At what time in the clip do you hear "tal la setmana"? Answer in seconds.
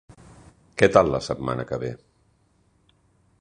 0.95-1.67